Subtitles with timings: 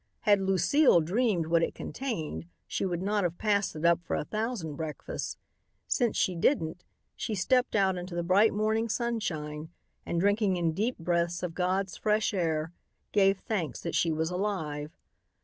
[0.21, 4.25] Had Lucile dreamed what it contained she would not have passed it up for a
[4.25, 5.37] thousand breakfasts.
[5.85, 6.83] Since she didn't,
[7.15, 9.69] she stepped out into the bright morning sunshine,
[10.03, 12.73] and drinking in deep breaths of God's fresh air,
[13.11, 14.89] gave thanks that she was alive.